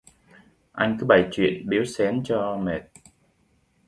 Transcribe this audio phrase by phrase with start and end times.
[0.73, 2.81] Anh cứ bày chuyện biếu xén cho mệt